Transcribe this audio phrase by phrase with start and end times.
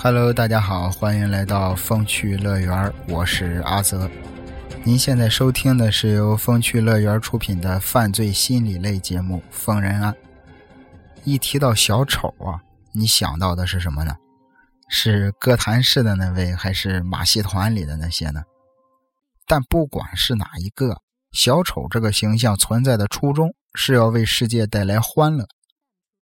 [0.00, 4.08] Hello，大家好，欢迎来到风趣乐园，我是阿泽。
[4.84, 10.12] 您现在收听的是由风趣乐园出品的犯罪心理类节目《疯人案》。
[11.24, 14.14] 一提到小丑啊，你想到的是什么呢？
[14.88, 18.42] 是哥谭市的那位，还是马戏团里的那些呢？
[19.48, 21.02] 但不管是哪一个，
[21.32, 25.44] 小丑这个形象存在的初衷是要为世界带来欢乐。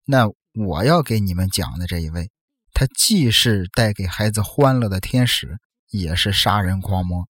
[0.07, 2.31] 那我要给你们讲的这一位，
[2.79, 5.59] 他既是带给孩子欢乐的天使，
[5.91, 7.27] 也是杀人狂魔。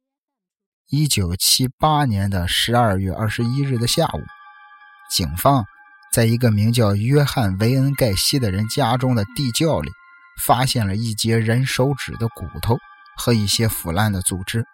[0.91, 4.21] 一九七八年的十二月二十一日的下午，
[5.11, 5.65] 警方
[6.13, 9.91] 在一个名叫约翰·维恩·盖西的人家中的地窖里，
[10.45, 12.77] 发现了一截人手指的骨头
[13.17, 14.67] 和一些腐烂的组织。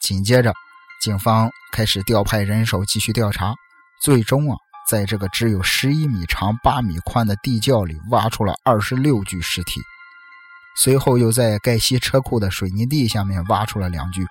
[0.00, 0.54] 紧接着，
[1.02, 3.56] 警方开始调派人手继续调查，
[4.00, 4.56] 最终啊，
[4.88, 9.80] 在这个只有十一米长、八米宽的地窖里挖出了二十六具尸体。
[10.76, 14.26] 随后又在盖西车库的水泥地下面挖出了两具。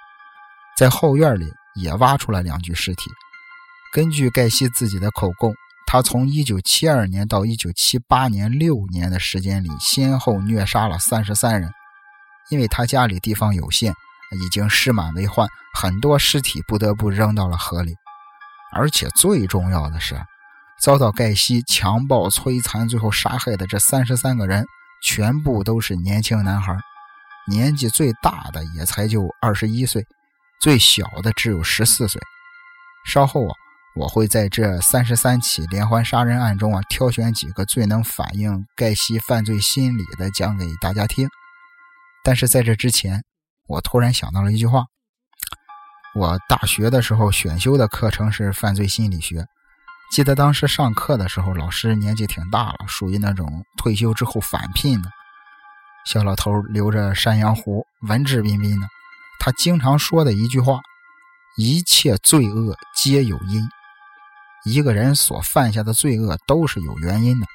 [0.78, 3.10] 在后院里也挖出了两具尸体。
[3.94, 5.56] 根据盖西自己的口供，
[5.88, 11.72] 他从1972年到1978年六年的时间里，先后虐杀了三十三人。
[12.50, 13.94] 因为他家里地方有限，
[14.44, 17.96] 已经尸满为患，很多尸体不得不扔到了河里。
[18.74, 20.22] 而且最重要的是，
[20.80, 24.66] 遭到盖西强暴、摧残，最后杀害的这三十三个人，
[25.06, 26.76] 全部都是年轻男孩，
[27.48, 30.04] 年纪最大的也才就二十一岁。
[30.60, 32.20] 最小的只有十四岁。
[33.06, 33.54] 稍后啊，
[33.96, 41.30] 我会在这三十三起连环杀人案中啊，挑选几个最能反映盖西犯罪心理的讲给大家听。
[42.24, 43.24] 但是在这之前，
[43.68, 44.86] 我突然想到了一句话：
[46.16, 49.46] 我大学的时候选修的课程是犯罪心理学。
[50.12, 55.10] 记得当时上课的时候，老师年纪挺大了，属于那种退休之后返聘的
[56.06, 58.88] 小老头，留着山羊胡，文质彬彬的。
[59.40, 60.80] 他经常说的一句话
[61.58, 63.68] ：“一切罪恶皆有因，
[64.64, 67.48] 一个人所犯下的罪恶都是有原因的。”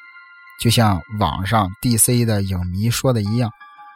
[0.60, 3.50] 就像网上 DC 的影迷说的一样，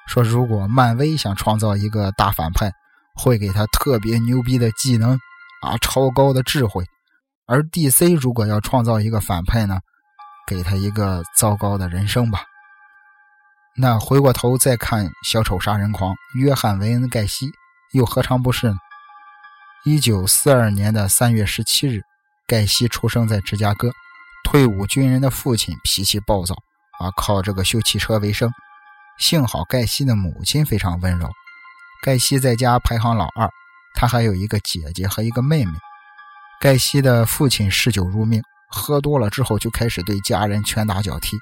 [0.06, 2.72] 说如果漫威想创造一个大反派，
[3.15, 5.12] 会给他特别牛逼的技能
[5.60, 6.82] 啊，超高的智慧；
[7.47, 9.81] 而 DC 如果要创造一个反派呢，
[10.47, 12.44] 给他一个糟糕的人生吧。
[13.77, 17.50] 那回过头再看小丑杀人狂约翰·维恩·盖西。
[17.93, 18.77] 又何尝不是呢？
[19.84, 22.00] 一九四二年的三月十七日，
[22.47, 23.93] 盖西出生在芝加哥。
[24.43, 26.54] 退伍军人的父亲脾气暴躁，
[26.99, 28.50] 啊，靠这个修汽车为生。
[29.16, 31.31] 幸好盖西的母亲非常温柔。
[32.03, 33.49] 盖西在家排行老二，
[33.94, 35.72] 他还有一个姐姐和一个妹妹。
[36.64, 41.36] 盖西的父亲嗜酒如命，喝多了之后就开始对家人拳打脚踢，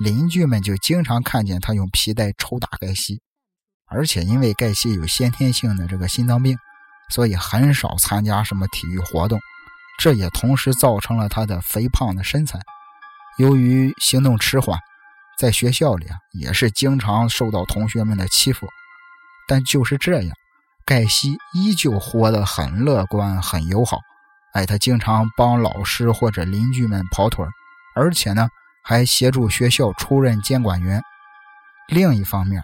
[0.00, 3.20] 邻居们就经常看见他用皮带抽打盖西。
[3.86, 6.58] 而且因为盖西有先天性的这个心脏病，
[7.08, 9.38] 所以很少参加什么体育活动，
[10.00, 12.58] 这也同时造成了他的肥胖的身材。
[13.38, 14.76] 由于行动迟缓，
[15.38, 18.66] 在学校里啊也是经常受到同学们的欺负。
[19.46, 20.36] 但就是这样，
[20.84, 24.00] 盖西依旧活得很乐观、很友好。
[24.54, 27.44] 哎，他经常帮老师或者邻居们跑腿
[27.96, 28.48] 而且呢
[28.84, 31.02] 还协助学校出任监管员。
[31.88, 32.62] 另一方面，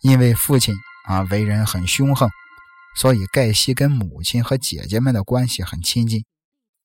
[0.00, 0.74] 因为父亲
[1.06, 2.30] 啊为人很凶横，
[2.96, 6.24] 所以盖西跟母亲和姐姐们的关系很亲近。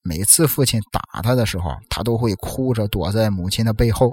[0.02, 4.12] 每次父亲打他的时候，他都会哭着躲在母亲的背后，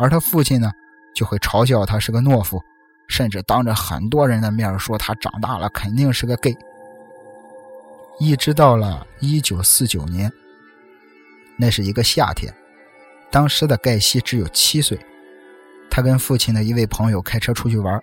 [0.00, 0.72] 而他父亲呢
[1.14, 2.60] 就会嘲笑他是个懦夫，
[3.08, 6.56] 甚至当着很多人的面说他长大了肯定是个 gay。
[8.18, 10.32] 一直到了1949年，
[11.58, 12.52] 那是一个夏天，
[13.30, 14.98] 当时的盖西只有七岁。
[15.90, 18.02] 他跟父亲的一位朋友开车出去玩，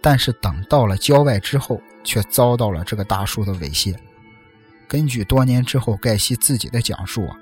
[0.00, 3.94] 但是等到了郊外之后，却遭到了这个大叔的猥亵。
[4.88, 7.36] 根据多年之后盖西自己的讲述啊，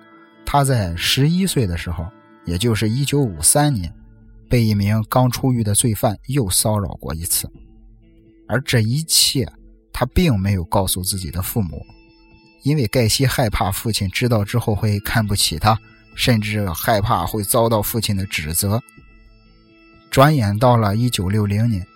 [0.45, 2.07] 他在十一岁的时候，
[2.45, 3.93] 也就是一九五三年，
[4.49, 7.49] 被一名刚出狱的罪犯又骚扰过一次。
[8.49, 9.49] 而这一切，
[9.93, 11.85] 他并没有告诉自己的父母，
[12.63, 15.79] 因为盖西害怕父亲知道之后会看不起他，
[16.15, 18.83] 甚至害怕会遭到父亲的指责。
[20.11, 21.87] 转眼到了一九六零年，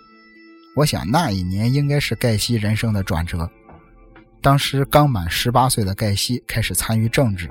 [0.75, 3.49] 我想那一年应该是盖西人生的转折。
[4.41, 7.49] 当时刚满十八岁的盖西开始参与政治。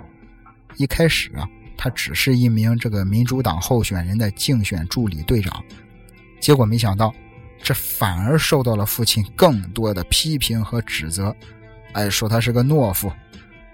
[0.77, 1.47] 一开始啊，
[1.77, 5.63] 他只是一名这个民主党候选人的竞选助理队长。
[6.41, 7.15] 结果没想到，
[7.63, 11.35] 这反而受到了父亲更多的批评和指责。
[11.95, 13.11] 哎，说他是个懦夫。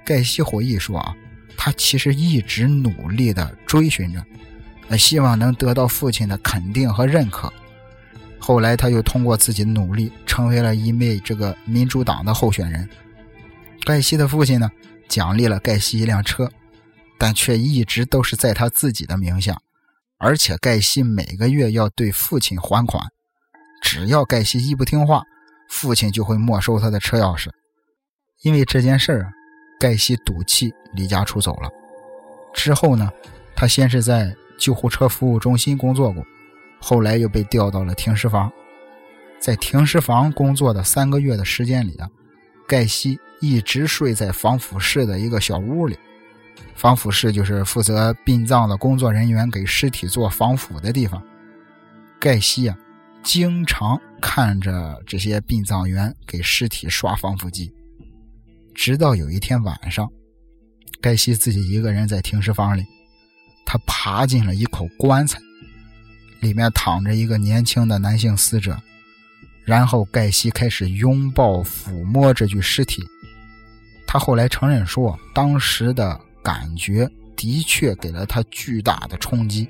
[0.05, 1.15] 盖西回忆说啊，
[1.57, 4.25] 他其实一直努力的追寻着。
[4.97, 7.53] 希望能得到父亲的肯定和认可，
[8.41, 12.89] 后来他又通过自己的努力，成为了一枚这个民主党的候选人。
[13.85, 14.69] 盖西的父亲呢，
[15.09, 16.51] 奖励了盖西一辆车，
[17.17, 19.61] 但却一直都是在他自己的名下，
[20.19, 23.01] 而且盖西每个月要对父亲还款，
[23.81, 25.23] 只要盖西一不听话，
[25.69, 27.49] 父亲就会没收他的车钥匙。
[28.43, 29.33] 因为这件事儿啊，
[29.79, 31.71] 盖西赌气离家出走了。
[32.55, 33.11] 之后呢，
[33.55, 36.25] 他先是在救护车服务中心工作过，
[36.81, 38.51] 后来又被调到了停尸房。
[39.39, 42.09] 在停尸房工作的三个月的时间里啊，
[42.67, 45.99] 盖西一直睡在防腐室的一个小屋里。
[46.75, 51.23] 防腐室就是负责殡葬的工作人员给尸体做防腐的地方。
[52.19, 52.77] 盖西啊，
[53.23, 57.71] 经常看着这些殡葬员给尸体刷防腐剂。
[58.75, 60.09] 直到有一天晚上，
[61.01, 62.85] 盖西自己一个人在停尸房里，
[63.67, 65.39] 他爬进了一口棺材，
[66.41, 68.81] 里面躺着一个年轻的男性死者。
[69.65, 73.03] 然后盖西开始拥抱、抚摸这具尸体。
[74.07, 79.69] 他后来承认说，当时的感觉的确给了他巨大的冲击。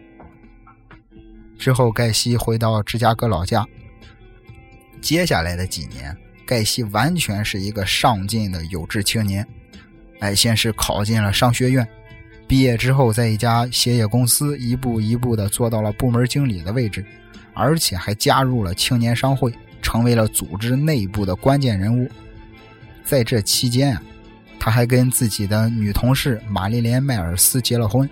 [1.58, 3.66] 之后，盖西回到芝加哥老家。
[5.02, 6.16] 接下来的几年。
[6.50, 9.46] 盖西完全是一个上进的有志青年，
[10.18, 11.86] 哎，先是考进了商学院，
[12.48, 17.06] 毕业之后在一家鞋业公司一步一步的做到了部门经理的位置，
[17.54, 22.10] 而且还加入了青年商会，成为了组织内部的关键人物。
[23.04, 24.02] 在这期间啊，
[24.58, 28.10] 他还跟自己的女同事玛丽莲·迈尔斯结了婚，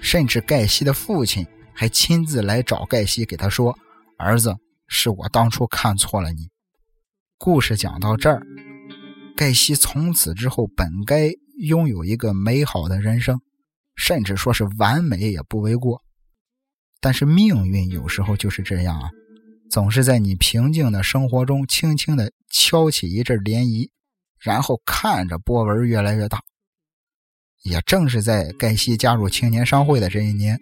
[0.00, 3.78] 甚至盖西的父亲还亲自来找盖西，给他说
[4.16, 4.56] ：“儿子，
[4.86, 6.48] 是我当初看错了你。”
[7.40, 8.42] 故事讲到这儿，
[9.36, 11.30] 盖西从此之后本该
[11.60, 13.40] 拥有一个美好的人生，
[13.94, 16.02] 甚至说是完美也不为过。
[17.00, 19.08] 但是命运有时候就是这样啊，
[19.70, 23.88] 总是在你平静的生活中轻轻的敲起一阵涟漪，
[24.40, 26.40] 然后看着波纹越来越大。
[27.62, 30.58] 也正是在盖西加入青年商会的这一年，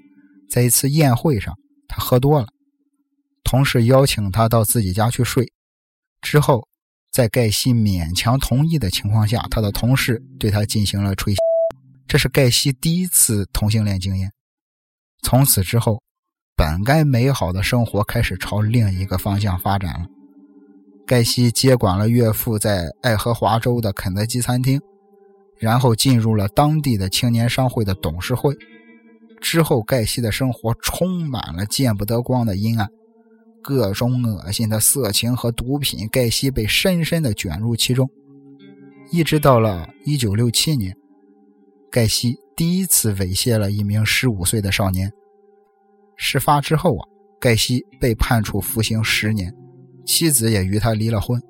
[0.51, 1.55] 在一次宴会上，
[1.89, 2.47] 他喝多了，
[3.45, 5.51] 同事邀请他到自己家去睡。
[6.29, 6.67] 之后，
[7.13, 11.33] 在盖西勉强同意的情况下，他的同事对他进行了吹，
[12.09, 14.33] 这是盖西第一次同性恋经验。
[15.23, 16.03] 从此之后，
[16.57, 20.07] 本该美好的生活开始朝另一个方向发展了。
[21.07, 24.81] 盖西接管了岳父在爱荷华州的肯德基餐厅，
[25.61, 28.53] 然后进入了当地的青年商会的董事会。
[29.41, 32.91] 之后，盖西的生活充满了见不得光的阴暗。
[33.67, 38.09] 各种恶心的色情和毒品，盖西被深深的卷入其中。
[39.11, 40.97] 一直到了1967年，
[41.91, 45.11] 盖西第一次猥亵了一名15岁的少年。
[46.15, 47.09] 事发之后啊，
[47.41, 49.53] 盖西被判处服刑十年，
[50.05, 51.43] 妻子也与他离了婚。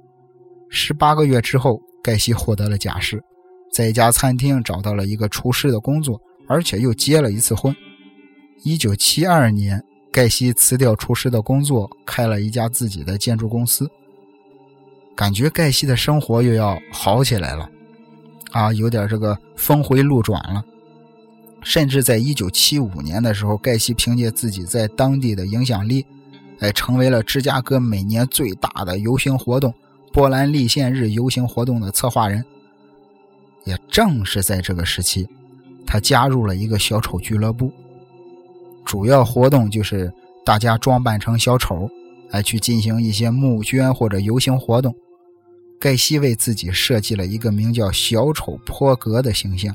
[0.70, 3.22] 十八个月之后，盖西获得了假释，
[3.70, 6.18] 在一家餐厅找到了一个厨师的工作，
[6.48, 7.76] 而且又结了一次婚。
[8.64, 9.84] 1972年。
[10.16, 13.90] 盖西辞掉厨师的工作，开了一家自己的建筑公司。
[15.14, 17.68] 感觉盖西的生活又要好起来了，
[18.50, 20.64] 啊，有点这个峰回路转了。
[21.60, 26.06] 甚至在一九七五年的时候，盖西凭借自己在当地的影响力，
[26.60, 29.74] 哎，成为了芝加哥每年最大的游行活动——
[30.14, 32.42] 波兰立宪日游行活动的策划人。
[33.64, 35.28] 也正是在这个时期，
[35.86, 37.70] 他加入了一个小丑俱乐部。
[38.86, 40.10] 主要活动就是
[40.44, 41.90] 大家装扮成小丑，
[42.30, 44.94] 来去进行一些募捐或者游行活动。
[45.78, 49.74] 盖西为自己设计了一个名叫“小丑坡格”的形象。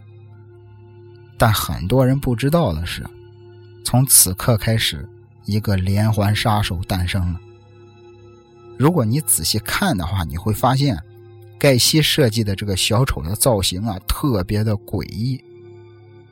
[1.37, 3.05] 但很多人不知道的是，
[3.83, 5.07] 从此刻开始，
[5.45, 7.39] 一个连环杀手诞生了。
[8.77, 10.97] 如果你仔细看的话，你会发现，
[11.59, 15.39] 盖西设计的这个小丑的造型啊，特别的诡异，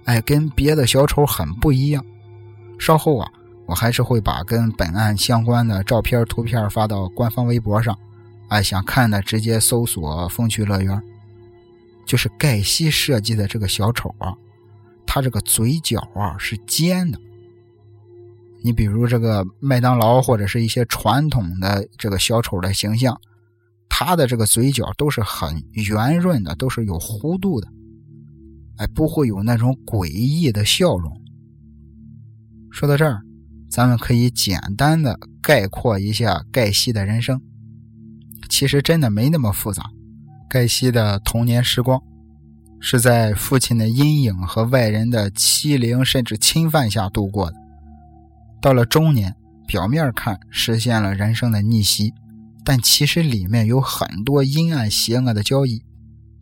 [0.06, 2.04] 哎，跟别的小丑很不一样。
[2.80, 3.32] 稍后啊，
[3.68, 7.96] 我还是会把跟本案相关的照片、图片发到官方微博上。
[8.48, 11.00] 哎，想看的直接搜索“风趣乐园”。
[12.08, 14.34] 就是盖西设计的这个小丑啊，
[15.06, 17.20] 他这个嘴角啊是尖的。
[18.64, 23.16] 你比如这个麦当劳或者是一些传统的这个小丑的形象，
[23.88, 27.68] 他的这个嘴角都是很圆润的，都是有弧度的。
[28.78, 31.22] 哎，不会有那种诡异的笑容。
[32.72, 33.22] 说到这儿，
[33.70, 37.42] 咱们可以简单的概括一下盖西的人生。
[38.50, 39.84] 其实真的没那么复杂。
[40.50, 42.02] 盖西的童年时光
[42.80, 47.58] 是在父亲的阴影和外人的欺凌甚至侵犯下度过的。
[48.62, 49.36] 到了中年，
[49.68, 52.14] 表面看实现了人生的逆袭，
[52.64, 55.84] 但其实里面有很多阴暗邪恶的交易。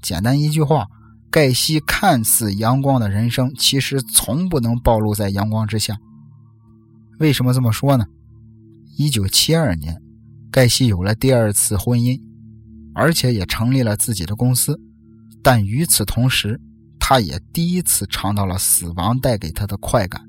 [0.01, 0.87] 简单一句话，
[1.29, 5.97] 盖西看似阳光的人生，其实从不能暴露在阳光之下。
[7.19, 8.05] 为什么这么说呢？
[8.95, 9.99] 一九七二年，
[10.51, 12.19] 盖西有了第二次婚姻，
[12.93, 14.79] 而且也成立了自己的公司。
[15.41, 16.59] 但与此同时，
[16.99, 20.21] 他也第一次尝到了死亡带给他的快感。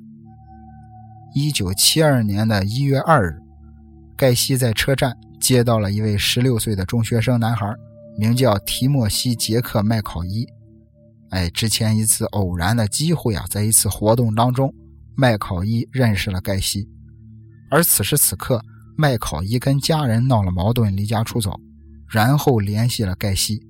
[1.35, 3.39] 一九七二年的一月二日，
[4.17, 7.71] 盖西在车站接到了一位十六岁的中学生男孩，
[8.17, 10.47] 名叫提莫西·杰克·麦考伊。
[11.31, 14.73] 哎，之前一次偶然的机会啊，在一次活动当中，
[15.21, 16.89] 麦考伊认识了盖西。
[17.73, 18.63] 而此时此刻，
[18.97, 21.59] 麦考伊跟家人闹了矛盾，离家出走，
[22.07, 23.61] 然后联系了盖西。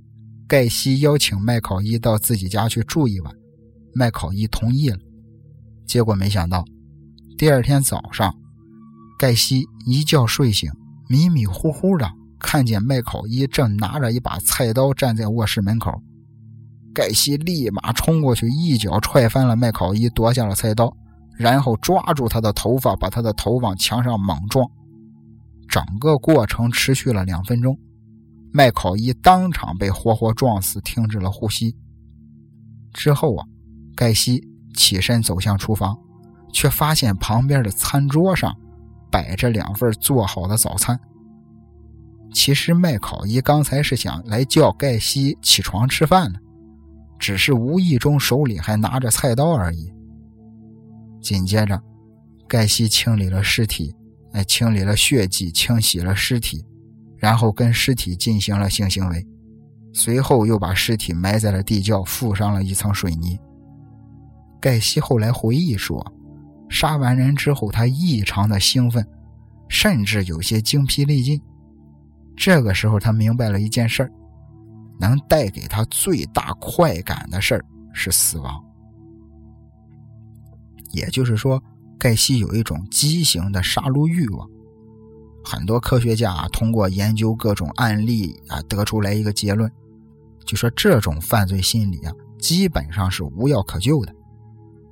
[0.46, 3.34] 盖西邀请麦考伊到自己家去住一晚，
[3.94, 4.98] 麦考伊同意了。
[5.86, 6.62] 结果没想到。
[7.38, 8.34] 第二天早上，
[9.18, 10.70] 盖西一觉睡醒，
[11.08, 12.06] 迷迷糊糊的
[12.38, 15.90] 看见麦考伊正拿着一把菜刀站在卧室门口。
[16.92, 20.94] 盖西立马冲过去，一脚踹翻了麦考伊，夺下了菜刀，
[21.38, 24.68] 然后抓住他的头发，把他的头往墙上猛撞。
[25.68, 27.78] 整个过程持续了两分钟，
[28.52, 31.74] 麦考伊当场被活活撞死，停止了呼吸。
[32.92, 33.46] 之后啊，
[33.94, 34.42] 盖西
[34.74, 35.96] 起身走向厨房。
[36.50, 38.56] 却发现旁边的餐桌上
[39.10, 40.98] 摆着两份做好的早餐。
[42.32, 46.40] 其实麦考伊刚才是想来叫盖西起床吃饭的，
[47.18, 49.92] 只是无意中手里还拿着菜刀而已。
[51.20, 51.80] 紧接着，
[52.46, 53.94] 盖西清理了尸体，
[54.32, 56.64] 哎，清理了血迹，清洗了尸体，
[57.16, 59.26] 然后跟尸体进行了性行为，
[59.92, 63.38] 随后又把尸体埋在了地窖，附上了一层水泥。
[64.60, 66.14] 盖西后来回忆说。
[66.70, 69.02] 杀完人之后，他异常的兴奋，
[69.70, 71.40] 甚至有些精疲力尽。
[72.36, 74.12] 这个时候，他明白了一件事儿：
[75.00, 78.62] 能带给他最大快感的事儿是死亡。
[80.92, 81.62] 也就是说，
[81.98, 84.48] 盖西有一种畸形的杀戮欲望。
[85.44, 89.70] 很多科学家通过研究各种案例啊，得出来一个结论，
[90.44, 94.14] 就说这种犯罪心理啊，基本上是无药可救的。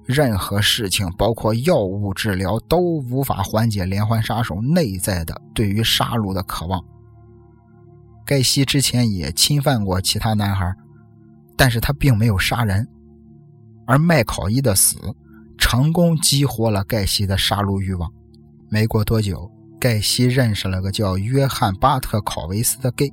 [0.05, 6.83] 任何事情，包括药物治疗，都无法缓解连环杀手内在的对于杀戮的渴望。
[8.25, 10.73] 盖西之前也侵犯过其他男孩，
[11.57, 12.87] 但是他并没有杀人。
[13.85, 14.97] 而麦考伊的死，
[15.69, 18.09] 成功激活了盖西的杀戮欲望。
[18.71, 23.13] 没过多久，盖西认识了个叫约翰·巴特考维斯的 gay，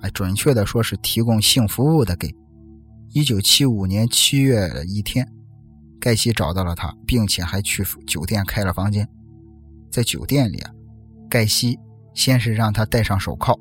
[0.00, 2.34] 哎，准确的说是提供性服务的 gay。
[3.12, 5.24] 一九七五年七月的一天。
[6.00, 9.08] 盖西找到了他，并且还去酒店开了房间。
[9.88, 10.72] 在酒店里啊，
[11.30, 11.78] 盖西
[12.12, 13.56] 先是让他戴上手铐，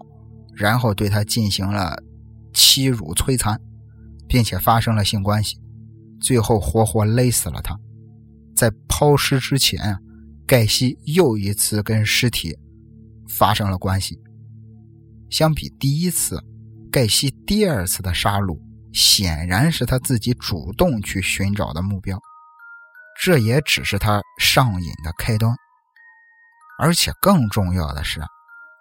[0.56, 1.96] 然后对他进行了
[2.52, 3.62] 欺辱、摧残，
[4.28, 5.56] 并且发生了性关系，
[6.20, 7.80] 最后活活勒死了他。
[8.56, 9.98] 在抛尸之前，
[10.46, 12.58] 盖西又一次跟尸体
[13.28, 14.20] 发生了关系。
[15.30, 16.44] 相比第一次，
[16.92, 18.60] 盖西第二次的杀戮
[18.94, 22.20] 显然是他自己主动去寻找的目标。
[23.22, 25.56] 这也只是他上瘾的开端，
[26.80, 28.22] 而且更重要的是，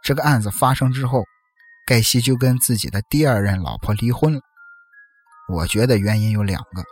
[0.02, 1.22] 这个案子发生之后，
[1.86, 4.40] 盖西就跟自己的第二任老婆离婚了。
[5.48, 6.82] 我觉得原因有两个，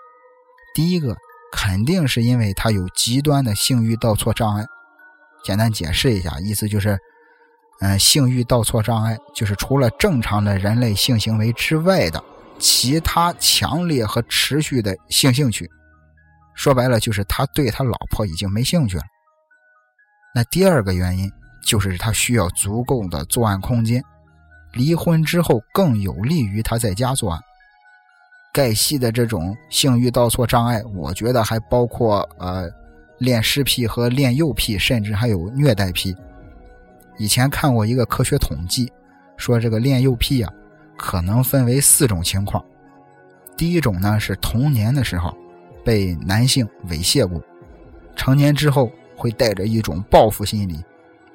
[0.75, 1.17] 第一个
[1.53, 4.65] 肯定是因为他有极端的性欲倒错障碍。
[5.43, 6.99] 简单解释一下，意思就是，
[7.81, 12.23] 嗯，性欲倒错障碍就是除了正常的人类性行为之外的
[12.59, 15.69] 其他强烈和持续的性兴趣。
[16.55, 19.03] 说白了，就是他对他老婆已经没兴趣了。
[20.35, 21.31] 那第二个原因
[21.65, 24.05] 就是他需要足够的作案空间，
[24.75, 27.41] 离婚之后更有利于他在家作案。
[28.53, 32.69] 盖西的这种性欲倒错障碍，我觉得还包括呃
[33.19, 36.15] 恋尸癖和恋幼癖，甚至还有虐待癖。
[37.19, 38.93] 以前看过一个科学统计，
[39.37, 40.53] 说这个恋幼癖啊，
[40.97, 42.65] 可能分为四种情况。
[43.57, 45.37] 第一种呢是童年的时候。
[45.83, 47.43] 被男性猥亵过，
[48.15, 50.79] 成年之后会带着一种报复心理，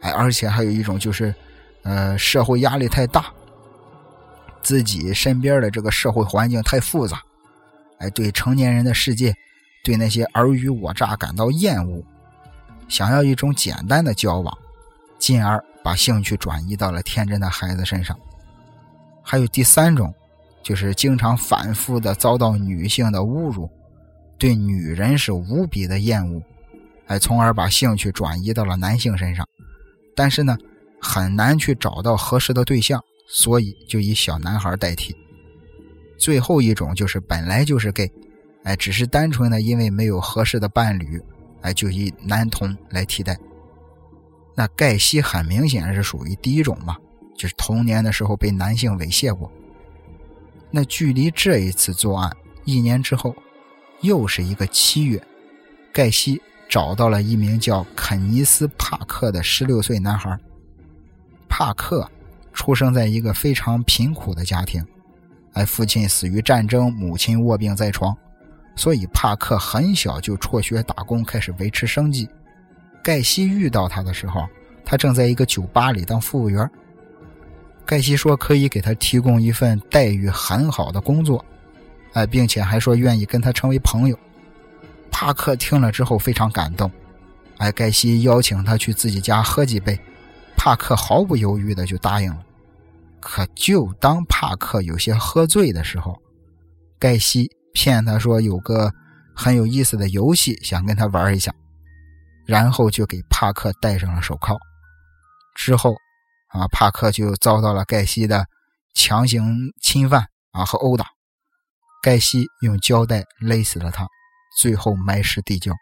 [0.02, 1.34] 哎，而且还有一种就是，
[1.82, 3.26] 呃，社会压力太大，
[4.66, 7.22] 自己身边的这个社会环境太复杂，
[8.00, 9.32] 哎，对成年人的世界，
[9.84, 12.04] 对那些尔虞我诈感到厌恶，
[12.88, 14.58] 想要一种简单的交往，
[15.20, 18.20] 进而把兴趣转移到了天真的孩子身上。
[19.22, 20.12] 还有第三种，
[20.64, 23.70] 就是经常反复的遭到女性的侮辱。
[24.40, 26.42] 对女人是无比的厌恶，
[27.06, 29.48] 哎，从而把兴趣转移到了男性身上，
[30.16, 30.58] 但是呢，
[31.00, 35.16] 很难去找到合适的对象，所以就以小男孩代替。
[36.18, 38.12] 最后一种就是本来就是 gay，
[38.64, 41.22] 哎，只是单纯的因为没有合适的伴侣，
[41.62, 43.38] 哎，就以男同来替代。
[44.56, 46.96] 那盖西很明显是属于第一种嘛，
[47.36, 49.52] 就是童年的时候被男性猥亵过。
[50.72, 53.36] 那距离这一次作案一年之后，
[54.02, 55.22] 又是一个七月，
[55.92, 60.40] 盖西找到了一名叫肯尼斯·帕克的十六岁男孩。
[61.50, 62.10] 帕克
[62.56, 64.84] 出生在一个非常贫苦的家庭。
[65.54, 68.16] 哎，父亲死于战争，母亲卧病在床，
[68.76, 72.28] 所以帕克很小就辍学打工，开始维持生计。
[73.04, 74.48] 盖西遇到他的时候，
[74.84, 76.68] 他正在一个酒吧里当服务员。
[77.86, 81.46] 盖西说可以给他提供一份待遇很好的工作，
[82.14, 84.18] 哎，并且还说愿意跟他成为朋友。
[85.12, 86.92] 帕克听了之后非常感动，
[87.60, 89.98] 哎，盖西邀请他去自己家喝几杯，
[90.58, 92.45] 帕克毫不犹豫的就答应了。
[93.28, 96.22] 可就当帕克有些喝醉的时候，
[97.00, 98.94] 盖西骗他说有个
[99.36, 101.52] 很有意思的游戏，想跟他玩一下，
[102.46, 104.56] 然后就给帕克戴上了手铐。
[105.56, 105.96] 之后，
[106.50, 108.46] 啊，帕克就遭到了盖西的
[108.94, 111.08] 强行侵犯啊和殴打。
[112.04, 114.08] 盖西用胶带勒死了他，
[114.60, 115.74] 最后埋尸地窖。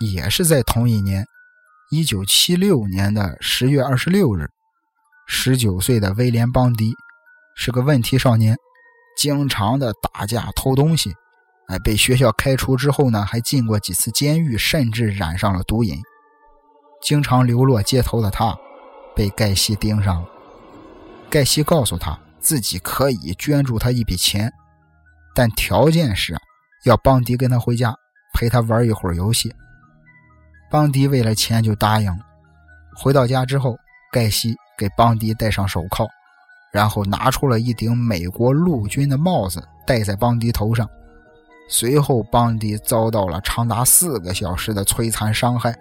[0.00, 1.24] 也是在同一年，
[1.90, 4.50] 一九七六年的十月二十六日。
[5.26, 6.94] 十九岁的威廉·邦迪
[7.56, 8.56] 是个问题少年，
[9.16, 11.14] 经常的打架偷东西，
[11.68, 16.00] 哎，被学校开除之后呢，还进过几次监狱，甚至染上了毒瘾。
[17.00, 18.56] 经常流落街头的他，
[19.14, 20.28] 被盖西盯上了。
[21.30, 24.52] 盖西告诉他自己可以捐助他一笔钱，
[25.34, 26.36] 但条件是
[26.84, 27.94] 要邦迪跟他回家
[28.34, 29.54] 陪他玩一会儿游戏。
[30.70, 32.18] 邦迪为了钱就答应了。
[32.96, 33.76] 回到家之后，
[34.12, 34.54] 盖西。
[34.76, 36.08] 给邦迪戴上手铐，
[36.72, 40.88] 然后拿出了一顶美国陆军的帽子戴在邦迪头上。
[41.68, 45.74] 随后，邦迪遭到了长达四个小时的摧残伤害。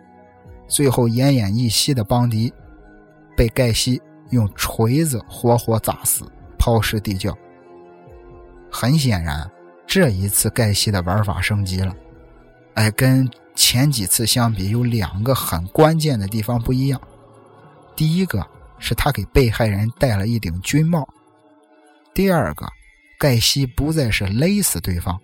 [0.68, 2.54] 最后，奄奄一息的邦迪
[3.36, 6.24] 被盖西用锤子活活砸死，
[6.58, 7.36] 抛尸地窖。
[8.72, 9.50] 很显然，
[9.86, 11.94] 这一次盖西的玩法升级了。
[12.76, 17.02] 哎，跟前几次相比，有两个很关键的地方不一样。
[17.96, 18.48] 第一个。
[18.84, 21.08] 是他给被害人戴了一顶军帽。
[22.14, 22.68] 第二个，
[23.18, 25.18] 盖西不再是勒死对方，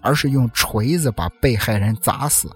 [0.00, 2.48] 而是用锤子把被害人砸死，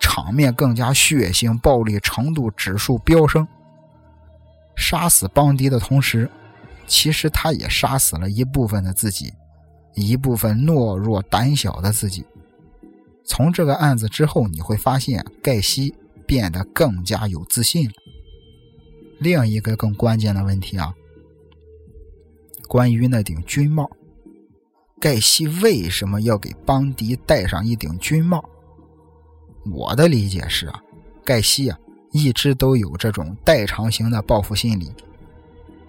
[0.00, 3.46] 场面更加血腥，暴力程度指数飙升。
[4.74, 6.28] 杀死邦迪的同时，
[6.88, 9.32] 其实他也杀死了一部分的自己，
[9.94, 12.26] 一部分懦弱胆小的自己。
[13.24, 15.94] 从这个案子之后，你会发现盖西
[16.26, 17.92] 变得更加有自信了。
[19.18, 20.94] 另一个更关键的问题啊，
[22.68, 23.90] 关于那顶军帽，
[25.00, 28.42] 盖西为什么要给邦迪戴上一顶军帽？
[29.72, 30.82] 我的理解是啊，
[31.24, 31.78] 盖西啊
[32.12, 34.92] 一直都有这种代偿型的报复心理。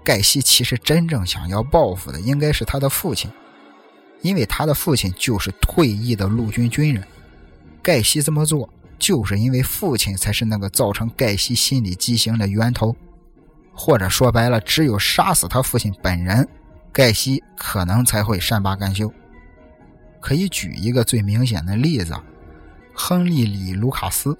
[0.04, 3.30] 盖西其实真正想要报复的应该是他的父亲，
[4.22, 7.04] 因为他的父亲就是退役的陆军军人。
[7.84, 12.96] 盖西这么做，就是因为父亲才是那个造成盖西心理畸形的源头。
[13.82, 16.46] 或者说白了，只有杀死他父亲本人，
[16.92, 19.10] 盖西可能才会善罢甘休。
[20.20, 22.14] 可以举一个最明显的例子：
[22.94, 24.38] 亨利·里·卢卡斯，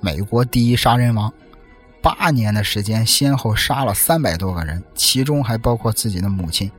[0.00, 1.30] 美国第一杀人王，
[2.00, 6.70] 八年的时间先后杀了三百多个人，其中还包括自己的母亲。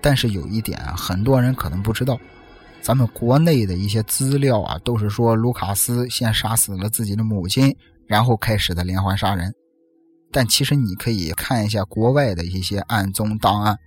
[0.00, 2.18] 但是有一点，很多人可能不知道，
[2.80, 9.54] 咱们国内的一些资料啊，都是说卢卡斯先杀死了自己的母亲，然后开始的连环杀人。
[10.32, 13.78] 但其实你可以看一下国外的一些案宗档案，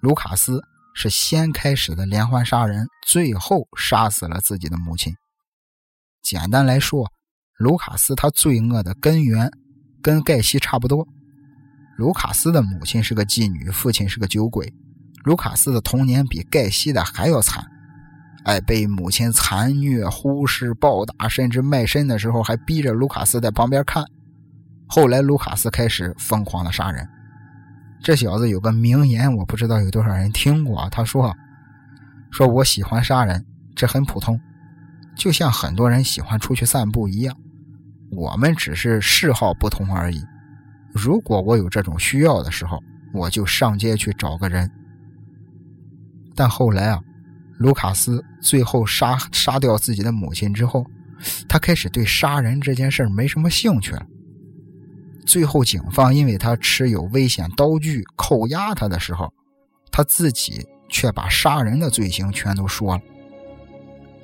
[0.00, 0.62] 卢卡斯
[0.94, 5.14] 是先开始的连环杀人，最后杀死了自己的母亲。
[6.22, 7.10] 简单来说，
[7.58, 9.50] 卢卡斯他罪恶的根源
[10.02, 11.06] 跟盖西差不多。
[11.96, 14.72] 卢卡斯的母亲是个妓女，父亲是个酒鬼。
[15.24, 17.64] 卢卡斯的童年比盖西的还要惨，
[18.44, 24.04] 哎，被母亲残虐、忽视、暴打，甚至卖身的时候还逼着卢卡斯在旁边看。
[24.90, 27.06] 后来，卢卡斯开始疯狂的杀人。
[28.02, 30.88] 这小子有个名言，我不知道有多少人听过。
[30.90, 31.36] 他说
[32.32, 34.40] ：“说我喜欢杀人，这很普通，
[35.14, 37.36] 就像很多人喜欢出去散步一样。
[38.10, 40.24] 我们只是嗜好不同而已。
[40.94, 44.70] 如果我有这种需要的时候，我就上街去找个人。
[46.34, 46.98] 但后来啊，
[47.58, 50.86] 卢卡斯最后杀杀掉自己的母亲之后，
[51.46, 54.02] 他开始对杀人这件事没什么兴趣了。”
[55.28, 59.30] 最后警方因为他持有危险刀具扣押他的时候，
[59.90, 63.02] 他自己却把杀人的罪行全都说了。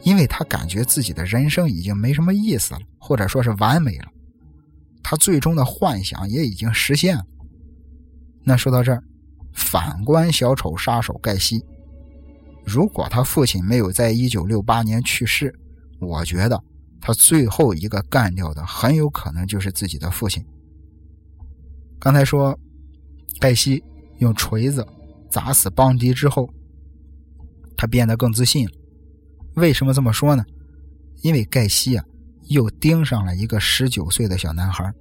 [0.03, 4.07] 因为他感觉自己的人生已经没什么意思了，或者说是完美了，
[5.03, 7.23] 他最终的幻想也已经实现了。
[8.43, 9.05] 那说到这儿，
[9.53, 11.63] 反观小丑杀手盖西，
[12.65, 15.55] 如果他父亲没有在一九六八年去世，
[16.01, 16.59] 我觉得
[16.99, 20.43] 他最后一个干掉的很有可能就是自己的父亲。
[21.99, 22.59] 刚才说，
[23.41, 23.83] 盖西
[24.19, 24.87] 用锤子
[25.31, 26.49] 砸死邦迪之后，
[27.77, 28.73] 他变得更自信了。
[29.55, 30.45] 为什么这么说呢？
[31.23, 32.05] 因为盖西啊，
[32.49, 34.93] 又盯上了一个十九岁的小男孩，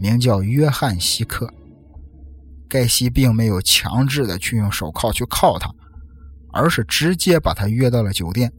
[0.00, 1.52] 名叫约翰·希克。
[2.68, 5.72] 盖西并没有强制的去用手铐去铐他，
[6.52, 8.52] 而是直接把他约到了酒店。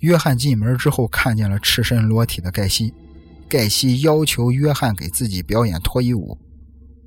[0.00, 2.94] 约翰进门之后，看见了赤身裸体的盖西，
[3.48, 6.38] 盖西要求约翰给自己表演脱衣舞，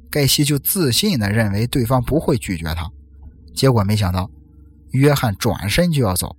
[0.09, 2.89] 盖西就自信的认为对方不会拒绝他，
[3.53, 4.29] 结果没想到，
[4.91, 6.35] 约翰转身就要走。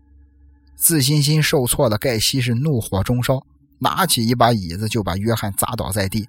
[0.76, 3.44] 自信心受挫的盖西是怒火中烧，
[3.80, 6.28] 拿起一把椅子就把约翰砸倒在地，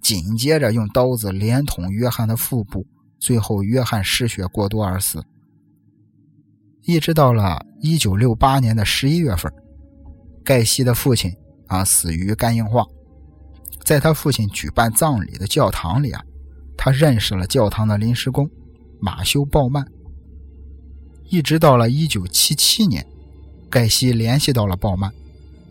[0.00, 2.86] 紧接着用刀子连捅约翰的腹部，
[3.18, 5.22] 最后约翰失血过多而死。
[6.82, 9.52] 一直到了一九六八年的十一月份，
[10.42, 11.30] 盖西的父亲
[11.66, 12.86] 啊死于肝硬化，
[13.84, 16.22] 在他父亲举办葬礼的教堂里啊，
[16.82, 18.50] 他认识了教堂的临时工
[19.00, 19.86] 马修·鲍曼。
[21.28, 23.06] 一直到了一九七七年。
[23.68, 25.12] 盖西联系到了鲍曼，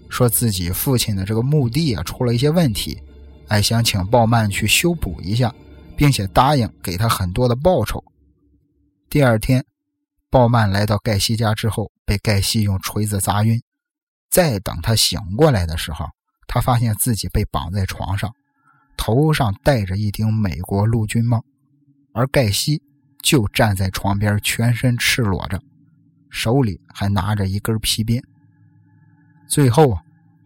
[0.08, 3.02] 说自己父亲的这个墓地啊出了一些问题，
[3.48, 5.54] 哎，想请鲍曼去修补一下，
[5.98, 8.02] 并且答应给他很多的报酬。
[9.10, 9.66] 第二天，
[10.30, 13.60] 鲍曼来到盖西家之后，被盖西用锤子砸晕。
[14.30, 16.06] 再等他醒过来的时候，
[16.48, 18.32] 他发现自己被绑在床上，
[19.00, 21.46] 头上戴着一顶美国陆军帽，
[22.12, 22.82] 而盖西
[23.24, 25.62] 就站在床边，全身赤裸着。
[26.30, 28.22] 手里还拿着一根皮鞭。
[29.48, 30.02] 最后啊，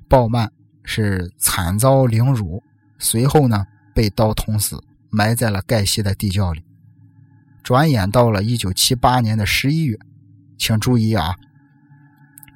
[0.07, 0.51] 鲍曼
[0.83, 2.61] 是惨遭凌辱，
[2.99, 6.63] 随后呢被刀捅死，埋在了盖西的地窖里。
[7.63, 9.97] 转眼到了一九七八年的十一月，
[10.59, 11.35] 请注意啊，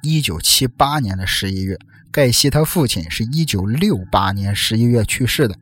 [0.02, 1.76] 一九七八年的十一月，
[2.12, 5.58] 盖西他父亲是一九六八年十一月去世的，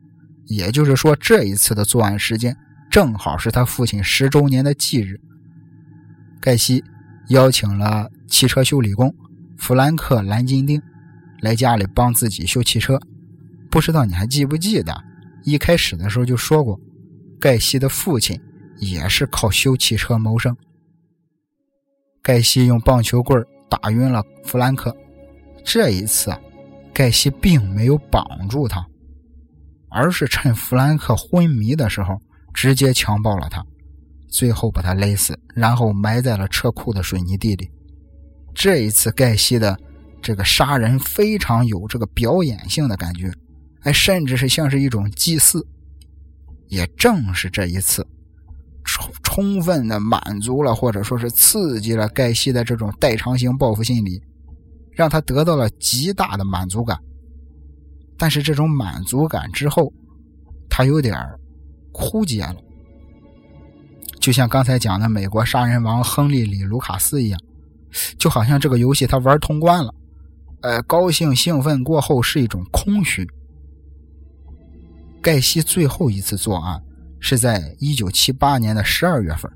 [0.47, 2.55] 也就是说这一次的作案时间
[2.89, 5.19] 正好是他父亲十周年的忌日。
[6.41, 6.83] 盖西。
[7.29, 9.13] 邀请了汽车修理工
[9.57, 10.81] 弗兰克·兰金丁
[11.41, 12.97] 来家里帮自己修汽车。
[13.69, 15.03] 不知道你还记不记得，
[15.43, 16.79] 一开始的时候就说过，
[17.37, 18.39] 盖西的父亲
[18.77, 20.55] 也是靠修汽车谋生。
[22.21, 24.95] 盖西用棒球棍打晕了弗兰克，
[25.65, 26.33] 这一次，
[26.93, 28.87] 盖西并没有绑住他，
[29.89, 32.19] 而是趁弗兰克昏迷的时候
[32.53, 33.65] 直接强暴了他。
[34.29, 37.69] 最后把他勒死，然后埋在了车库的水泥地里。
[38.53, 39.79] 这一次盖西的
[40.21, 43.31] 这个杀人非常有这个表演性的感觉，
[43.81, 45.65] 哎，甚至是像是一种祭祀。
[46.67, 48.05] 也正是这一次，
[48.83, 54.21] 充充分的满足了或者说是刺激了盖西的这种代偿性报复心理，
[54.91, 56.99] 让他得到了极大的满足感。
[58.17, 59.93] 但是这种满足感之后，
[60.69, 61.15] 他有点
[61.91, 62.55] 枯竭了。
[64.19, 67.39] 就像刚才讲的美国杀人王亨利·里卢卡斯一样，
[68.17, 69.93] 就好像这个游戏他玩通关了，
[70.61, 73.25] 呃，高兴兴奋过后是一种空虚。
[75.21, 76.81] 盖西最后一次作案
[77.19, 79.51] 是在一九七八年的十二月份，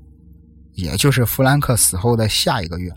[0.74, 2.92] 也就是弗兰克死后的下一个月。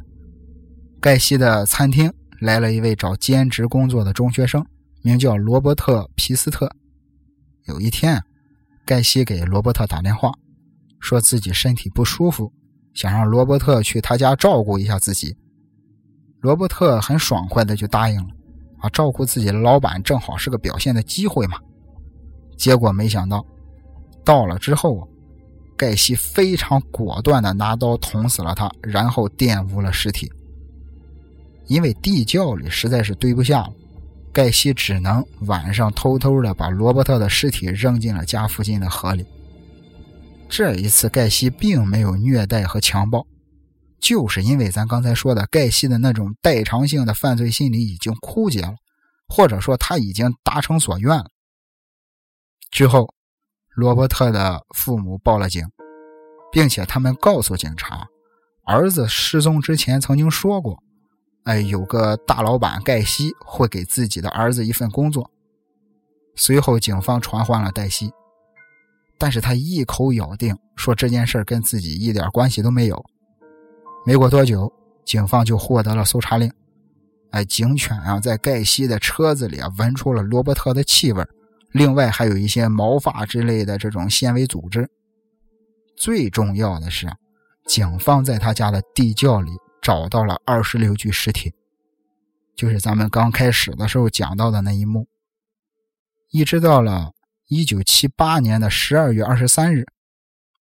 [1.01, 4.65] 盖西的餐厅来了一位找兼职工作的中学生，
[5.05, 6.67] 名叫罗伯特·皮斯特。
[7.65, 8.23] 有一天，
[8.83, 10.31] 盖西给罗伯特打电话。
[10.99, 12.51] 说自己身体不舒服，
[12.95, 15.37] 想让罗伯特去他家照顾一下自己。
[16.39, 18.29] 罗伯特很爽快的就答应了，
[18.79, 21.59] 啊，照顾自己的老板正好是个表现的机会嘛。
[22.57, 23.45] 结果没想到，
[24.23, 25.07] 到了之后，
[25.77, 30.27] 盖西非常果断的拿刀捅死了他，然后玷污了尸体。
[31.67, 33.73] 因为地窖里实在是堆不下了，
[34.35, 39.25] 盖西只能晚上偷偷的把罗伯特的尸体扔进了家附近的河里。
[40.49, 43.25] 这一次，盖西并没有虐待和强暴，
[43.97, 48.73] 就是因为咱刚才说的，盖西的那种代偿性的犯罪心理已经枯竭了，
[49.29, 51.29] 或者说他已经达成所愿了。
[52.69, 53.13] 之后，
[53.73, 55.65] 罗伯特的父母报了警，
[56.51, 58.05] 并且他们告诉警察，
[58.65, 60.83] 儿子失踪之前曾经说过
[61.45, 65.31] ：“哎，有个大老板盖西会给自己的儿子一份工作。”
[66.37, 68.11] 随后，警方传唤了黛西。
[69.17, 73.05] 但是他一口咬定说这件事跟自己一点关系都没有。
[74.05, 74.71] 没过多久，
[75.05, 76.51] 警方就获得了搜查令。
[77.31, 81.25] 哎，警犬啊，在盖西的车子里啊，闻出了罗伯特的气味，
[81.71, 84.89] 另外还有一些毛发之类的这种纤维组织。
[85.95, 87.07] 最重要的是，
[87.65, 89.51] 警方在他家的地窖里
[89.85, 91.53] 找到了二十六具尸体，
[92.55, 95.07] 就是咱们刚开始的时候讲到的那一幕。
[96.31, 97.11] 一直到了
[97.49, 99.85] 一九七八年的十二月二十三日，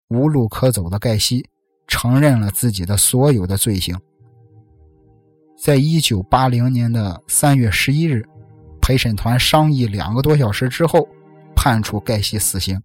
[0.08, 1.46] 无路可走的盖西
[1.86, 3.94] 承认了自己的所有的罪行。
[5.62, 8.26] 在一九八零年的三月十一日，
[8.80, 11.06] 陪审团商议两个多小时之后，
[11.54, 12.82] 判处盖西死刑。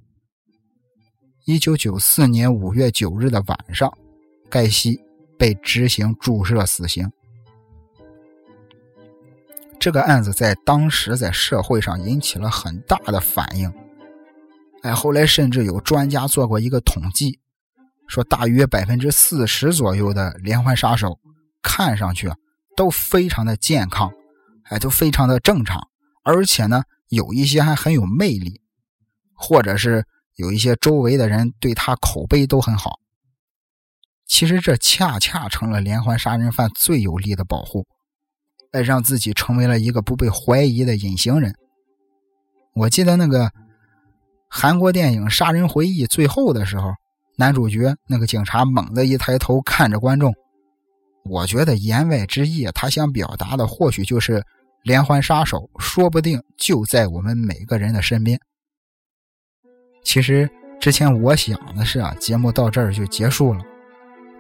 [1.46, 3.90] 一九九四年五月九日的晚上，
[4.50, 5.02] 盖西
[5.38, 7.12] 被执行注射死刑。
[9.80, 13.72] 这个案子在当时在社会上引起了很大的反应。
[14.82, 17.40] 哎，后来甚至有专家做过一个统计，
[18.08, 21.20] 说大约百分之四十左右的连环杀手
[21.62, 22.32] 看上去
[22.76, 24.12] 都非常的健康，
[24.64, 25.88] 哎，都非常的正常，
[26.24, 28.62] 而且呢，有一些还很有魅力，
[29.34, 30.06] 或者是。
[30.38, 33.00] 有一些周围的人对他口碑都很好，
[34.28, 37.86] 其实这恰恰成了连环杀人犯最有力的保护，
[38.72, 41.54] 哎，让自己成为了一个不被怀疑的隐形人。
[42.74, 43.52] 我记得那个
[44.50, 46.92] 韩国电影《杀人回忆》最后的时候，
[47.38, 50.34] 男主角那个警察猛地一抬头看着观众，
[51.24, 54.44] 我觉得言外之意，他想表达的或许就是
[54.84, 58.40] 连环杀手说不定就在我们每个人的身边。
[60.04, 63.64] 其实之前我想的是啊，节目到这儿就结束了。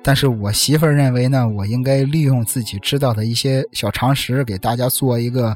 [0.08, 5.56] 但是我媳妇认为呢，我应该利用自己知道的一些小常识，给大家做一个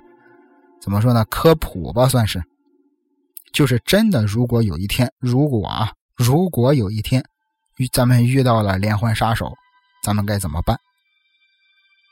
[0.82, 2.42] 怎么说呢科普吧，算是。
[3.54, 7.24] 就是真的，如果有一天，如果啊，如果有一天
[7.94, 9.54] 咱们遇到了连环杀手，
[10.02, 10.76] 咱们该怎么办？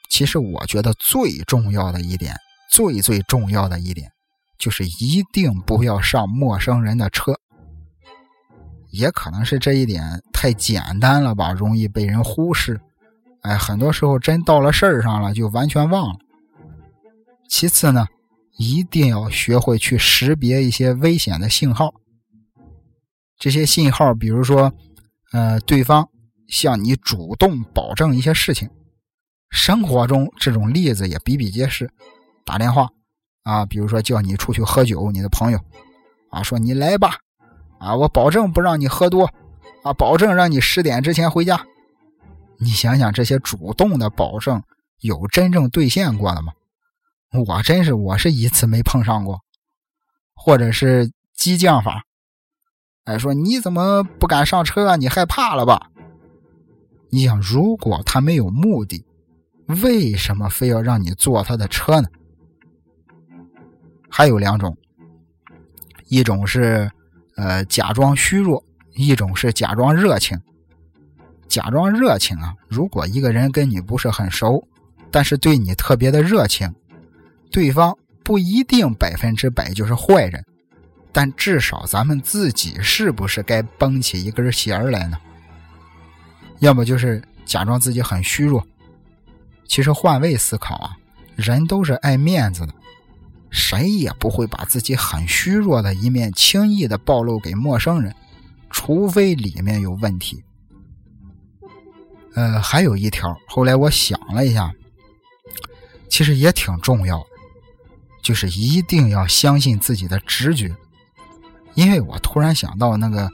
[0.07, 2.35] 其实我觉得最重要的一点，
[2.71, 4.11] 最最重要的一点，
[4.59, 7.33] 就是一定不要上陌生人的车。
[8.97, 12.81] 也可能是这一点太简单了吧，容易被人忽视。
[13.41, 16.15] 哎，很多时候真到了事儿上了，就完全忘了。
[17.47, 18.07] 其次呢，
[18.57, 21.93] 一定要学会去识别一些危险的信号。
[23.37, 24.73] 这些信号，比如说，
[25.31, 26.09] 呃，对方
[26.47, 28.67] 向你主动保证一些事情，
[29.51, 31.89] 生活中这种例子也比比皆是。
[32.43, 32.89] 打电话
[33.43, 35.59] 啊，比如说叫你出去喝酒，你的朋友
[36.31, 37.19] 啊说你来吧。
[37.79, 39.29] 啊，我保证不让你喝多，
[39.83, 41.65] 啊，保证让你十点之前回家。
[42.59, 44.63] 你想想，这些主动的保证
[45.01, 46.53] 有真正兑现过的吗？
[47.45, 49.41] 我真是，我是一次没碰上过。
[50.33, 52.03] 或者是激将法，
[53.03, 54.95] 哎，说你怎么不敢上车啊？
[54.95, 55.91] 你害怕了吧？
[57.11, 59.05] 你想，如果他没有目的，
[59.83, 62.09] 为什么非要让你坐他的车呢？
[64.09, 64.75] 还有两种，
[66.07, 66.91] 一种是。
[67.37, 68.63] 呃，假装虚弱，
[68.95, 70.37] 一种是假装热情。
[71.47, 74.67] 假装热情啊，如果一个人跟你不是很熟，
[75.09, 76.73] 但是对你特别的热情，
[77.49, 80.43] 对方不一定百分之百就是坏人，
[81.13, 85.17] 但至少咱们自己是不是该绷起一根弦来呢？
[86.59, 88.65] 要么就是假装自己很虚弱。
[89.67, 90.97] 其实换位思考啊，
[91.35, 92.73] 人都是爱面子的。
[93.49, 98.13] 谁也不会把自己很虚弱的一面轻易的暴露给陌生人，
[98.69, 100.43] 除非里面有问题。
[102.35, 104.71] 呃，还有一条，后来我想了一下，
[106.07, 107.25] 其实也挺重要的，
[108.21, 110.75] 就是一定要相信自己的直觉。
[111.73, 113.31] 因为我突然想到，那个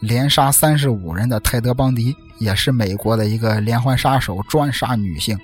[0.00, 5.38] 连杀三十五人的泰德·邦迪，也是美国的一个连环杀手，专杀女性，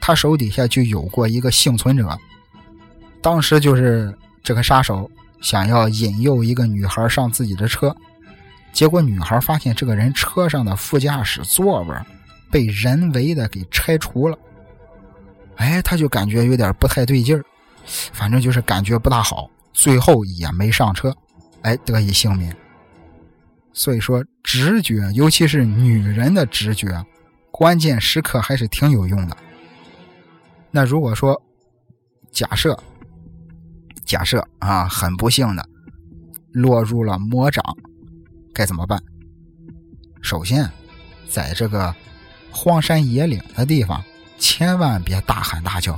[0.00, 2.18] 他手底下就有过一个幸存者。
[3.22, 5.10] 当时就是这个杀手
[5.42, 7.94] 想要引诱一个女孩上自己的车，
[8.72, 11.94] 结果女孩发现这个人车上的副驾驶座位
[12.50, 14.38] 被人为的给拆除了，
[15.56, 17.44] 哎，他就感觉有点不太对劲儿，
[17.84, 21.14] 反正就是感觉不大好，最后也没上车，
[21.62, 22.56] 哎，得以幸免。
[23.72, 27.04] 所以说，直觉，尤其是女人的直觉，
[27.50, 29.36] 关键时刻还是挺有用的。
[30.70, 31.40] 那如果说
[32.32, 32.78] 假设。
[34.10, 35.64] 假设啊，很不幸的
[36.50, 37.62] 落入了魔掌，
[38.52, 39.00] 该怎么办？
[40.20, 40.68] 首先，
[41.28, 41.94] 在这个
[42.50, 44.02] 荒山野岭的地方，
[44.36, 45.96] 千万别大喊大叫，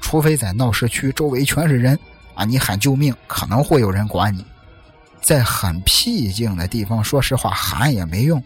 [0.00, 1.96] 除非在闹市区，周围全是人
[2.34, 4.44] 啊，你喊救命，可能会有人管你。
[5.22, 8.42] 在很僻静的地方，说实话喊也没用。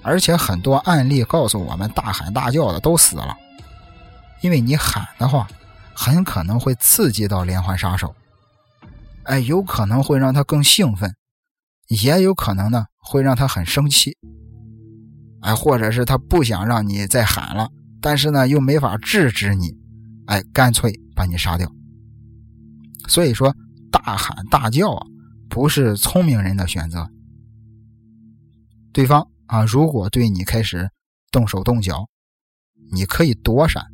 [0.00, 3.36] 而且很多案例告诉我们，大喊大叫的都死了，
[4.40, 5.46] 因为你喊的话，
[6.02, 8.16] 很可能会刺激到连环杀手，
[9.24, 11.14] 哎，有可能会让他更兴奋，
[11.88, 14.16] 也有可能呢会让他很生气，
[15.42, 17.68] 哎，或者是他不想让你再喊了，
[18.00, 19.76] 但是呢又没法制止你，
[20.24, 21.70] 哎，干脆把你杀掉。
[23.06, 23.54] 所以说，
[23.92, 25.06] 大喊大叫啊，
[25.50, 27.06] 不是聪明人的选择。
[28.90, 29.28] 对方。
[29.46, 29.64] 啊！
[29.64, 30.88] 如果对你开始
[31.32, 32.08] 动手动脚，
[32.92, 33.84] 你可以躲闪，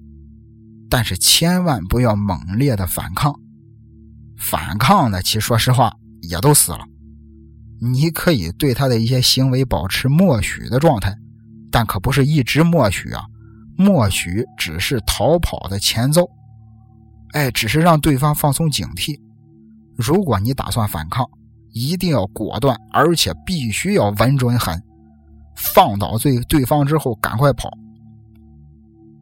[0.88, 3.34] 但是千万不要猛烈的反抗。
[4.38, 6.80] 反抗的，其实说实话也都死了。
[7.80, 11.14] 你可以对他的一些行为保持默许的状态，
[11.70, 13.24] 但可不是一直默许啊！
[13.76, 16.26] 默许只是逃跑的前奏，
[17.32, 19.18] 哎，只是让对方放松警惕。
[19.96, 21.26] 如果你打算反抗，
[21.72, 24.82] 一定要果断，而且必须要稳准狠。
[25.56, 27.70] 放倒对对方之后，赶快跑。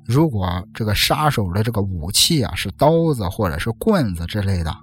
[0.06, 4.74] 如果这个杀手的这个武器啊是刀子或者是棍子之类的，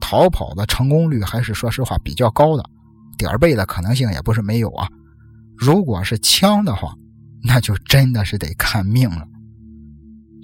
[0.00, 2.64] 逃跑的成功率还是说实话比较高的，
[3.18, 4.88] 点儿背的可能性也不是没有啊。
[5.56, 6.94] 如果是枪的话，
[7.44, 9.26] 那就真的是得看命了。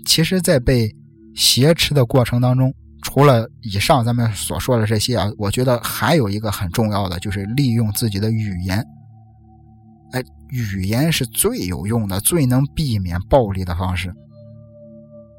[0.05, 0.95] 其实，在被
[1.35, 2.73] 挟持的过程当中，
[3.03, 8.85] 除了以上咱们所说的这些啊，我觉得还有一个很重要的，就是利用自己的语言。
[10.13, 14.15] 哎，语言是最有用的、最能避免暴力的方式。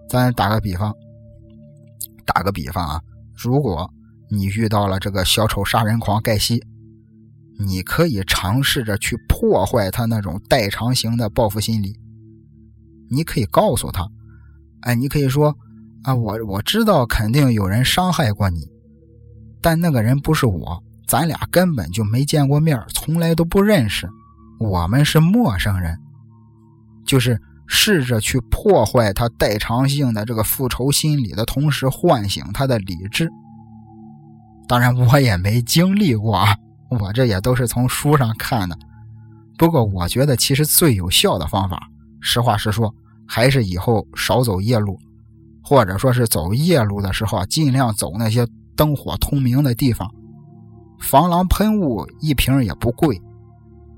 [0.08, 0.96] 咱打个比方，
[2.26, 3.02] 打个比方啊，
[3.36, 3.92] 如果
[4.30, 6.64] 你遇到了这个小丑杀人狂盖西，
[7.60, 11.96] 你可以尝试着去破坏他那种代偿型的报复心理。
[13.10, 14.08] 你可以告诉他，
[14.82, 15.58] 哎，你可以说
[16.04, 18.68] 啊，我我知道肯定有人伤害过你，
[19.62, 24.08] 但那个人不是我，咱俩根本就没见过面，从来都不认识。
[24.60, 25.98] 我们是陌生人，
[27.06, 33.30] 就是试着去破坏他代偿性的这个复仇心理的同时，唤醒他的理智。
[34.68, 36.56] 当然，我也没经历过啊，
[36.90, 38.78] 我这也都是从书上看的。
[39.58, 41.88] 不过，我觉得其实最有效的方法，
[42.20, 42.94] 实话实说，
[43.26, 45.00] 还是以后少走夜路，
[45.64, 48.46] 或者说是走夜路的时候啊，尽量走那些
[48.76, 50.10] 灯火通明的地方。
[51.00, 53.22] 防狼喷雾一瓶也不贵。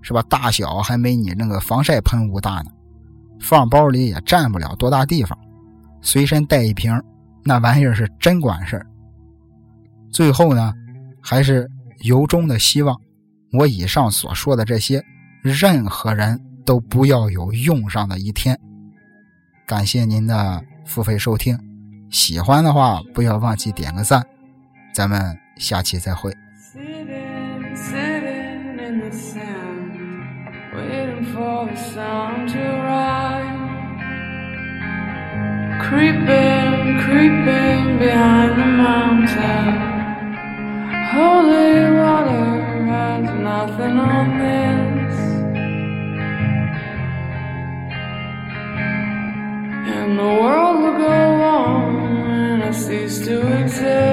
[0.02, 0.22] 是吧？
[0.30, 2.72] 大小还没你那个防晒喷雾大呢，
[3.40, 5.38] 放包里也占不了多大地方，
[6.02, 6.92] 随身带一瓶，
[7.44, 8.86] 那玩意儿是真管事儿。
[10.12, 10.74] 最后呢，
[11.22, 12.96] 还是由衷的希望，
[13.54, 15.04] 我以上所说的这些，
[15.42, 18.60] 任何人都不要有用上的一天。
[19.66, 21.58] 感谢您的付费收听，
[22.10, 24.26] 喜欢的话不要忘记点个赞，
[24.94, 26.36] 咱们下期再会。
[30.74, 33.60] Waiting for the sun to rise.
[35.88, 39.68] Creeping, creeping behind the mountain.
[41.12, 45.16] Holy water has nothing on this.
[49.94, 54.11] And the world will go on when I cease to exist.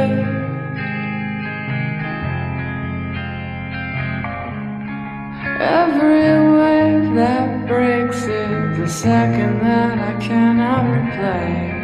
[9.03, 11.79] Second that I cannot replace.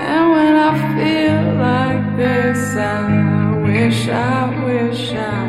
[0.00, 5.43] And when I feel like this, I wish, I wish I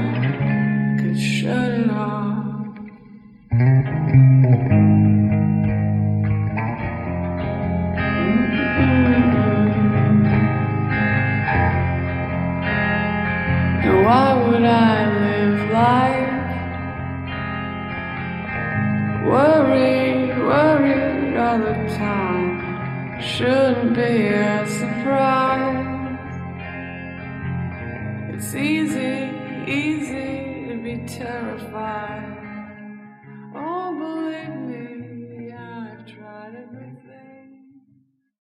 [23.35, 24.29] Shouldn't be